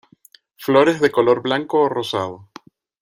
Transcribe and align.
Flores 0.57 0.99
de 0.99 1.11
color 1.11 1.43
blanco 1.43 1.79
o 1.81 1.87
rosado. 1.87 2.49